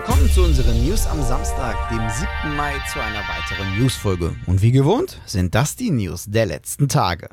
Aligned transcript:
willkommen 0.00 0.30
zu 0.30 0.42
unseren 0.44 0.82
News 0.82 1.06
am 1.06 1.22
Samstag, 1.22 1.76
dem 1.90 2.00
7. 2.08 2.56
Mai, 2.56 2.72
zu 2.90 2.98
einer 3.00 3.18
weiteren 3.18 3.78
Newsfolge. 3.78 4.34
Und 4.46 4.62
wie 4.62 4.72
gewohnt 4.72 5.20
sind 5.26 5.54
das 5.54 5.76
die 5.76 5.90
News 5.90 6.24
der 6.24 6.46
letzten 6.46 6.88
Tage. 6.88 7.28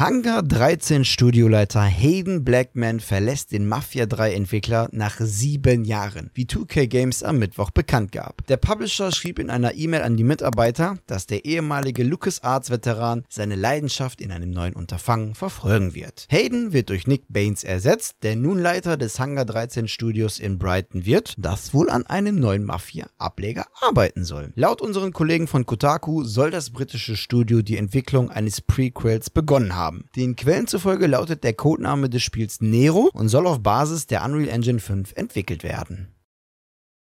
Hangar 0.00 0.44
13 0.44 1.04
Studioleiter 1.04 1.82
Hayden 1.82 2.44
Blackman 2.44 3.00
verlässt 3.00 3.50
den 3.50 3.66
Mafia 3.66 4.06
3 4.06 4.32
Entwickler 4.32 4.88
nach 4.92 5.16
sieben 5.18 5.84
Jahren, 5.84 6.30
wie 6.34 6.44
2K 6.44 6.86
Games 6.86 7.24
am 7.24 7.40
Mittwoch 7.40 7.72
bekannt 7.72 8.12
gab. 8.12 8.46
Der 8.46 8.58
Publisher 8.58 9.10
schrieb 9.10 9.40
in 9.40 9.50
einer 9.50 9.74
E-Mail 9.74 10.02
an 10.02 10.16
die 10.16 10.22
Mitarbeiter, 10.22 10.98
dass 11.08 11.26
der 11.26 11.44
ehemalige 11.44 12.04
LucasArts 12.04 12.70
Veteran 12.70 13.24
seine 13.28 13.56
Leidenschaft 13.56 14.20
in 14.20 14.30
einem 14.30 14.52
neuen 14.52 14.74
Unterfangen 14.74 15.34
verfolgen 15.34 15.96
wird. 15.96 16.28
Hayden 16.30 16.72
wird 16.72 16.90
durch 16.90 17.08
Nick 17.08 17.24
Baines 17.28 17.64
ersetzt, 17.64 18.18
der 18.22 18.36
nun 18.36 18.60
Leiter 18.60 18.98
des 18.98 19.18
Hangar 19.18 19.46
13 19.46 19.88
Studios 19.88 20.38
in 20.38 20.60
Brighton 20.60 21.06
wird, 21.06 21.34
das 21.38 21.74
wohl 21.74 21.90
an 21.90 22.06
einem 22.06 22.38
neuen 22.38 22.62
Mafia-Ableger 22.62 23.66
arbeiten 23.80 24.24
soll. 24.24 24.52
Laut 24.54 24.80
unseren 24.80 25.12
Kollegen 25.12 25.48
von 25.48 25.66
Kotaku 25.66 26.22
soll 26.22 26.52
das 26.52 26.70
britische 26.70 27.16
Studio 27.16 27.62
die 27.62 27.78
Entwicklung 27.78 28.30
eines 28.30 28.60
Prequels 28.60 29.28
begonnen 29.30 29.74
haben 29.74 29.87
haben. 29.88 30.04
Den 30.16 30.36
Quellen 30.36 30.66
zufolge 30.66 31.06
lautet 31.06 31.44
der 31.44 31.54
Codename 31.54 32.10
des 32.10 32.22
Spiels 32.22 32.60
Nero 32.60 33.10
und 33.14 33.28
soll 33.28 33.46
auf 33.46 33.62
Basis 33.62 34.06
der 34.06 34.24
Unreal 34.24 34.48
Engine 34.48 34.80
5 34.80 35.12
entwickelt 35.16 35.62
werden. 35.62 36.08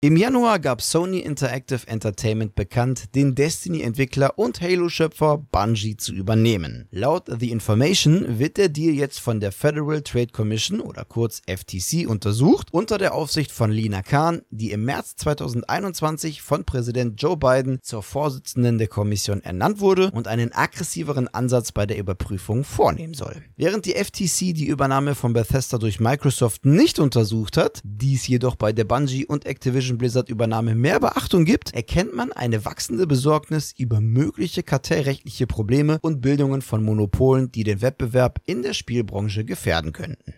Im 0.03 0.17
Januar 0.17 0.57
gab 0.57 0.81
Sony 0.81 1.19
Interactive 1.19 1.85
Entertainment 1.85 2.55
bekannt, 2.55 3.13
den 3.13 3.35
Destiny-Entwickler 3.35 4.35
und 4.35 4.59
Halo-Schöpfer 4.59 5.37
Bungie 5.37 5.95
zu 5.95 6.11
übernehmen. 6.11 6.87
Laut 6.89 7.25
The 7.27 7.51
Information 7.51 8.39
wird 8.39 8.57
der 8.57 8.69
Deal 8.69 8.95
jetzt 8.95 9.19
von 9.19 9.39
der 9.39 9.51
Federal 9.51 10.01
Trade 10.01 10.31
Commission 10.31 10.79
oder 10.79 11.05
kurz 11.05 11.43
FTC 11.45 12.09
untersucht, 12.09 12.69
unter 12.71 12.97
der 12.97 13.13
Aufsicht 13.13 13.51
von 13.51 13.69
Lina 13.69 14.01
Khan, 14.01 14.41
die 14.49 14.71
im 14.71 14.85
März 14.85 15.17
2021 15.17 16.41
von 16.41 16.65
Präsident 16.65 17.21
Joe 17.21 17.37
Biden 17.37 17.77
zur 17.83 18.01
Vorsitzenden 18.01 18.79
der 18.79 18.87
Kommission 18.87 19.43
ernannt 19.43 19.81
wurde 19.81 20.09
und 20.09 20.27
einen 20.27 20.51
aggressiveren 20.51 21.27
Ansatz 21.27 21.71
bei 21.71 21.85
der 21.85 21.99
Überprüfung 21.99 22.63
vornehmen 22.63 23.13
soll. 23.13 23.43
Während 23.55 23.85
die 23.85 23.93
FTC 23.93 24.55
die 24.55 24.65
Übernahme 24.65 25.13
von 25.13 25.33
Bethesda 25.33 25.77
durch 25.77 25.99
Microsoft 25.99 26.65
nicht 26.65 26.97
untersucht 26.97 27.55
hat, 27.55 27.81
dies 27.83 28.25
jedoch 28.27 28.55
bei 28.55 28.73
der 28.73 28.85
Bungie 28.85 29.27
und 29.27 29.45
Activision 29.45 29.90
Activision 29.91 29.97
Blizzard 29.97 30.29
Übernahme 30.29 30.75
mehr 30.75 30.99
Beachtung 30.99 31.45
gibt, 31.45 31.73
erkennt 31.73 32.15
man 32.15 32.31
eine 32.31 32.63
wachsende 32.65 33.07
Besorgnis 33.07 33.73
über 33.77 33.99
mögliche 33.99 34.63
kartellrechtliche 34.63 35.47
Probleme 35.47 35.99
und 36.01 36.21
Bildungen 36.21 36.61
von 36.61 36.83
Monopolen, 36.83 37.51
die 37.51 37.63
den 37.63 37.81
Wettbewerb 37.81 38.39
in 38.45 38.61
der 38.61 38.73
Spielbranche 38.73 39.43
gefährden 39.43 39.91
könnten. 39.91 40.33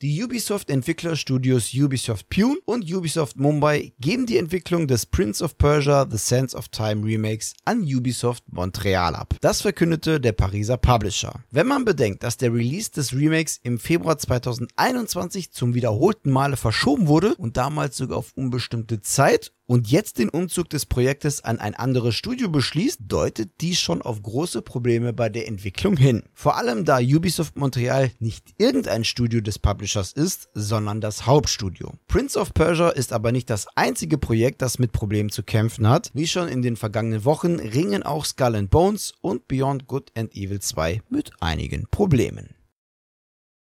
Die 0.00 0.22
Ubisoft-Entwicklerstudios 0.22 1.74
Ubisoft 1.74 2.28
Pune 2.28 2.58
und 2.66 2.84
Ubisoft 2.88 3.36
Mumbai 3.36 3.94
geben 3.98 4.26
die 4.26 4.36
Entwicklung 4.36 4.86
des 4.86 5.06
Prince 5.06 5.42
of 5.42 5.58
Persia 5.58 6.06
The 6.08 6.16
Sands 6.16 6.54
of 6.54 6.68
Time 6.68 7.04
Remakes 7.04 7.54
an 7.64 7.80
Ubisoft 7.82 8.44
Montreal 8.46 9.16
ab. 9.16 9.34
Das 9.40 9.62
verkündete 9.62 10.20
der 10.20 10.30
Pariser 10.30 10.76
Publisher. 10.76 11.42
Wenn 11.50 11.66
man 11.66 11.84
bedenkt, 11.84 12.22
dass 12.22 12.36
der 12.36 12.54
Release 12.54 12.92
des 12.92 13.12
Remakes 13.12 13.58
im 13.64 13.80
Februar 13.80 14.16
2021 14.16 15.50
zum 15.50 15.74
wiederholten 15.74 16.30
Male 16.30 16.56
verschoben 16.56 17.08
wurde 17.08 17.34
und 17.34 17.56
damals 17.56 17.96
sogar 17.96 18.18
auf 18.18 18.30
unbestimmte 18.36 19.00
Zeit 19.00 19.50
und 19.68 19.90
jetzt 19.90 20.18
den 20.18 20.30
Umzug 20.30 20.70
des 20.70 20.86
Projektes 20.86 21.44
an 21.44 21.60
ein 21.60 21.74
anderes 21.74 22.14
Studio 22.14 22.48
beschließt, 22.48 23.00
deutet 23.06 23.50
dies 23.60 23.78
schon 23.78 24.00
auf 24.00 24.22
große 24.22 24.62
Probleme 24.62 25.12
bei 25.12 25.28
der 25.28 25.46
Entwicklung 25.46 25.96
hin. 25.98 26.22
Vor 26.32 26.56
allem 26.56 26.86
da 26.86 26.98
Ubisoft 26.98 27.56
Montreal 27.56 28.10
nicht 28.18 28.54
irgendein 28.56 29.04
Studio 29.04 29.42
des 29.42 29.58
Publishers 29.58 30.12
ist, 30.12 30.48
sondern 30.54 31.02
das 31.02 31.26
Hauptstudio. 31.26 31.92
Prince 32.08 32.38
of 32.38 32.54
Persia 32.54 32.88
ist 32.88 33.12
aber 33.12 33.30
nicht 33.30 33.50
das 33.50 33.66
einzige 33.76 34.16
Projekt, 34.16 34.62
das 34.62 34.78
mit 34.78 34.92
Problemen 34.92 35.28
zu 35.28 35.42
kämpfen 35.42 35.86
hat. 35.86 36.10
Wie 36.14 36.26
schon 36.26 36.48
in 36.48 36.62
den 36.62 36.76
vergangenen 36.76 37.26
Wochen 37.26 37.56
ringen 37.56 38.02
auch 38.02 38.24
Skull 38.24 38.56
and 38.56 38.70
Bones 38.70 39.12
und 39.20 39.48
Beyond 39.48 39.86
Good 39.86 40.12
and 40.16 40.34
Evil 40.34 40.60
2 40.60 41.02
mit 41.10 41.30
einigen 41.40 41.86
Problemen. 41.90 42.57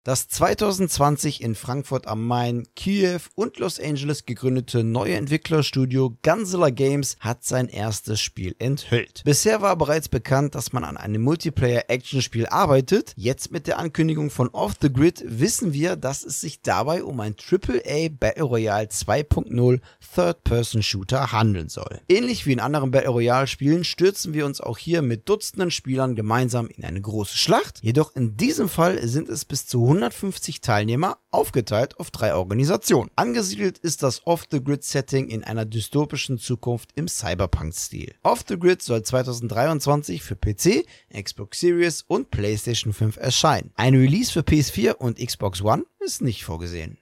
Das 0.06 0.28
2020 0.28 1.42
in 1.42 1.56
Frankfurt 1.56 2.06
am 2.06 2.28
Main, 2.28 2.68
Kiew 2.76 3.18
und 3.34 3.58
Los 3.58 3.80
Angeles 3.80 4.24
gegründete 4.24 4.84
neue 4.84 5.16
Entwicklerstudio 5.16 6.16
Gunzilla 6.22 6.70
Games 6.70 7.16
hat 7.18 7.42
sein 7.42 7.66
erstes 7.68 8.20
Spiel 8.20 8.54
enthüllt. 8.60 9.22
Bisher 9.24 9.62
war 9.62 9.74
bereits 9.74 10.08
bekannt, 10.08 10.54
dass 10.54 10.72
man 10.72 10.84
an 10.84 10.96
einem 10.96 11.22
Multiplayer-Action-Spiel 11.22 12.46
arbeitet. 12.46 13.14
Jetzt 13.16 13.50
mit 13.50 13.66
der 13.66 13.80
Ankündigung 13.80 14.30
von 14.30 14.48
Off 14.50 14.74
the 14.80 14.92
Grid 14.92 15.24
wissen 15.26 15.72
wir, 15.72 15.96
dass 15.96 16.22
es 16.22 16.40
sich 16.40 16.62
dabei 16.62 17.02
um 17.02 17.18
ein 17.18 17.34
AAA 17.34 18.10
Battle 18.10 18.44
Royale 18.44 18.86
2.0 18.86 19.80
Third-Person-Shooter 20.14 21.32
handeln 21.32 21.68
soll. 21.68 22.00
Ähnlich 22.08 22.46
wie 22.46 22.52
in 22.52 22.60
anderen 22.60 22.92
Battle 22.92 23.10
Royale-Spielen 23.10 23.82
stürzen 23.82 24.34
wir 24.34 24.46
uns 24.46 24.60
auch 24.60 24.78
hier 24.78 25.02
mit 25.02 25.28
Dutzenden 25.28 25.72
Spielern 25.72 26.14
gemeinsam 26.14 26.68
in 26.68 26.84
eine 26.84 27.00
große 27.00 27.36
Schlacht. 27.36 27.80
Jedoch 27.82 28.14
in 28.14 28.36
diesem 28.36 28.68
Fall 28.68 29.04
sind 29.08 29.28
es 29.28 29.44
bis 29.44 29.66
zu 29.66 29.95
150 29.96 30.60
Teilnehmer, 30.60 31.18
aufgeteilt 31.30 31.98
auf 31.98 32.10
drei 32.10 32.34
Organisationen. 32.34 33.10
Angesiedelt 33.16 33.78
ist 33.78 34.02
das 34.02 34.26
Off-the-Grid-Setting 34.26 35.28
in 35.28 35.42
einer 35.42 35.64
dystopischen 35.64 36.38
Zukunft 36.38 36.90
im 36.94 37.08
Cyberpunk-Stil. 37.08 38.14
Off-the-Grid 38.22 38.82
soll 38.82 39.02
2023 39.02 40.22
für 40.22 40.36
PC, 40.36 40.86
Xbox 41.12 41.60
Series 41.60 42.02
und 42.06 42.30
PlayStation 42.30 42.92
5 42.92 43.16
erscheinen. 43.16 43.72
Ein 43.74 43.94
Release 43.94 44.32
für 44.32 44.40
PS4 44.40 44.96
und 44.96 45.18
Xbox 45.18 45.62
One 45.62 45.84
ist 46.00 46.22
nicht 46.22 46.44
vorgesehen. 46.44 46.98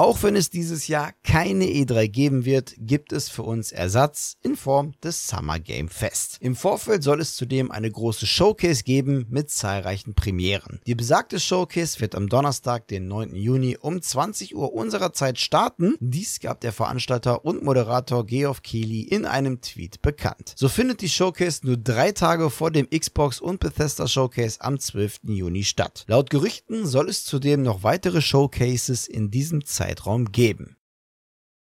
Auch 0.00 0.22
wenn 0.22 0.34
es 0.34 0.48
dieses 0.48 0.88
Jahr 0.88 1.12
keine 1.24 1.66
E3 1.66 2.08
geben 2.08 2.46
wird, 2.46 2.72
gibt 2.78 3.12
es 3.12 3.28
für 3.28 3.42
uns 3.42 3.70
Ersatz 3.70 4.38
in 4.42 4.56
Form 4.56 4.94
des 5.04 5.28
Summer 5.28 5.58
Game 5.60 5.90
Fest. 5.90 6.38
Im 6.40 6.56
Vorfeld 6.56 7.02
soll 7.02 7.20
es 7.20 7.36
zudem 7.36 7.70
eine 7.70 7.90
große 7.90 8.26
Showcase 8.26 8.82
geben 8.82 9.26
mit 9.28 9.50
zahlreichen 9.50 10.14
Premieren. 10.14 10.80
Die 10.86 10.94
besagte 10.94 11.38
Showcase 11.38 12.00
wird 12.00 12.14
am 12.14 12.30
Donnerstag, 12.30 12.88
den 12.88 13.08
9. 13.08 13.34
Juni 13.34 13.76
um 13.78 14.00
20 14.00 14.56
Uhr 14.56 14.72
unserer 14.72 15.12
Zeit 15.12 15.38
starten. 15.38 15.96
Dies 16.00 16.40
gab 16.40 16.62
der 16.62 16.72
Veranstalter 16.72 17.44
und 17.44 17.62
Moderator 17.62 18.24
Geoff 18.24 18.62
Keighley 18.62 19.02
in 19.02 19.26
einem 19.26 19.60
Tweet 19.60 20.00
bekannt. 20.00 20.54
So 20.56 20.70
findet 20.70 21.02
die 21.02 21.10
Showcase 21.10 21.66
nur 21.66 21.76
drei 21.76 22.12
Tage 22.12 22.48
vor 22.48 22.70
dem 22.70 22.88
Xbox 22.88 23.38
und 23.38 23.60
Bethesda 23.60 24.08
Showcase 24.08 24.62
am 24.62 24.78
12. 24.80 25.24
Juni 25.24 25.62
statt. 25.62 26.06
Laut 26.08 26.30
Gerüchten 26.30 26.86
soll 26.86 27.10
es 27.10 27.24
zudem 27.24 27.62
noch 27.62 27.82
weitere 27.82 28.22
Showcases 28.22 29.06
in 29.06 29.30
diesem 29.30 29.66
Zeitraum 29.66 29.89
Zeitraum 29.90 30.30
geben. 30.30 30.76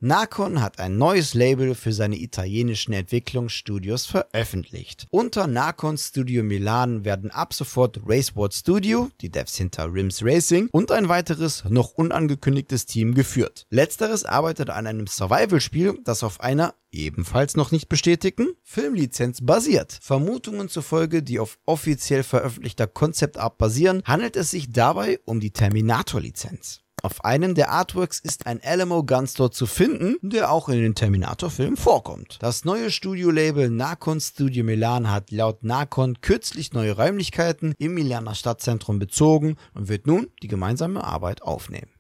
Nacon 0.05 0.60
hat 0.60 0.81
ein 0.81 0.99
neues 0.99 1.34
Label 1.34 1.77
für 1.77 1.93
seine 1.93 2.16
italienischen 2.16 2.93
Entwicklungsstudios 2.93 4.06
veröffentlicht. 4.06 5.06
Unter 5.10 5.47
Nacon 5.47 5.97
Studio 5.97 6.43
Milan 6.43 7.05
werden 7.05 7.31
ab 7.31 7.55
sofort 7.55 8.00
Raceboard 8.05 8.53
Studio, 8.53 9.10
die 9.21 9.31
Devs 9.31 9.56
hinter 9.56 9.93
Rims 9.93 10.25
Racing 10.25 10.69
und 10.72 10.91
ein 10.91 11.09
weiteres, 11.09 11.65
noch 11.69 11.94
unangekündigtes 11.94 12.87
Team 12.87 13.15
geführt. 13.15 13.66
Letzteres 13.71 14.25
arbeitet 14.25 14.71
an 14.71 14.89
einem 14.89 15.06
Survival-Spiel, 15.06 16.00
das 16.04 16.25
auf 16.25 16.41
einer 16.41 16.75
ebenfalls 16.91 17.56
noch 17.56 17.71
nicht 17.71 17.89
bestätigten 17.89 18.49
Filmlizenz 18.65 19.39
basiert. 19.41 19.99
Vermutungen 20.03 20.69
zufolge, 20.69 21.22
die 21.22 21.39
auf 21.39 21.59
offiziell 21.65 22.25
veröffentlichter 22.25 22.89
Concept 22.89 23.37
Art 23.37 23.56
basieren, 23.56 24.03
handelt 24.04 24.37
es 24.37 24.50
sich 24.50 24.72
dabei 24.72 25.21
um 25.25 25.39
die 25.39 25.53
Terminator-Lizenz. 25.53 26.83
Auf 27.04 27.24
einem 27.24 27.56
der 27.56 27.70
Artworks 27.70 28.20
ist 28.20 28.46
ein 28.46 28.60
Alamo 28.62 29.02
Gunstore 29.02 29.50
zu 29.50 29.66
finden, 29.66 30.18
der 30.22 30.52
auch 30.52 30.68
in 30.68 30.80
den 30.80 30.94
Terminator-Filmen 30.94 31.76
vorkommt. 31.76 32.38
Das 32.40 32.64
neue 32.64 32.92
Studio-Label 32.92 33.70
Nakon 33.70 34.20
Studio 34.20 34.62
Milan 34.62 35.10
hat 35.10 35.32
laut 35.32 35.64
Nakon 35.64 36.20
kürzlich 36.20 36.72
neue 36.72 36.92
Räumlichkeiten 36.92 37.74
im 37.78 37.94
Milaner 37.94 38.36
Stadtzentrum 38.36 39.00
bezogen 39.00 39.56
und 39.74 39.88
wird 39.88 40.06
nun 40.06 40.28
die 40.44 40.48
gemeinsame 40.48 41.03
Arbeit 41.03 41.42
aufnehmen. 41.42 41.91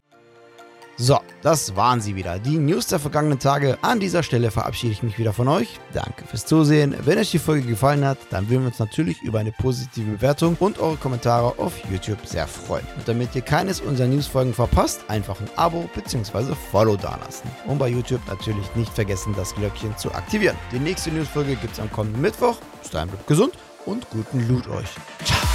So, 1.04 1.18
das 1.42 1.74
waren 1.74 2.00
sie 2.00 2.14
wieder. 2.14 2.38
Die 2.38 2.58
News 2.58 2.86
der 2.86 3.00
vergangenen 3.00 3.40
Tage. 3.40 3.76
An 3.82 3.98
dieser 3.98 4.22
Stelle 4.22 4.52
verabschiede 4.52 4.92
ich 4.92 5.02
mich 5.02 5.18
wieder 5.18 5.32
von 5.32 5.48
euch. 5.48 5.80
Danke 5.92 6.24
fürs 6.24 6.46
Zusehen. 6.46 6.94
Wenn 7.04 7.18
euch 7.18 7.32
die 7.32 7.40
Folge 7.40 7.66
gefallen 7.66 8.04
hat, 8.04 8.18
dann 8.30 8.48
würden 8.48 8.60
wir 8.60 8.68
uns 8.68 8.78
natürlich 8.78 9.20
über 9.22 9.40
eine 9.40 9.50
positive 9.50 10.08
Bewertung 10.08 10.56
und 10.60 10.78
eure 10.78 10.96
Kommentare 10.96 11.58
auf 11.58 11.72
YouTube 11.90 12.24
sehr 12.24 12.46
freuen. 12.46 12.86
Und 12.96 13.08
damit 13.08 13.34
ihr 13.34 13.42
keines 13.42 13.80
unserer 13.80 14.06
Newsfolgen 14.06 14.54
verpasst, 14.54 15.00
einfach 15.08 15.40
ein 15.40 15.50
Abo 15.56 15.90
bzw. 15.92 16.54
Follow 16.70 16.94
dalassen. 16.94 17.50
Und 17.66 17.78
bei 17.78 17.88
YouTube 17.88 18.20
natürlich 18.28 18.72
nicht 18.76 18.94
vergessen, 18.94 19.34
das 19.36 19.56
Glöckchen 19.56 19.98
zu 19.98 20.14
aktivieren. 20.14 20.56
Die 20.70 20.78
nächste 20.78 21.10
Newsfolge 21.10 21.56
gibt 21.56 21.72
es 21.72 21.80
am 21.80 21.90
kommenden 21.90 22.22
Mittwoch. 22.22 22.58
Bis 22.80 22.92
dahin 22.92 23.08
bleibt 23.08 23.26
gesund 23.26 23.54
und 23.86 24.08
guten 24.10 24.46
Loot 24.46 24.68
euch. 24.68 24.94
Ciao. 25.24 25.51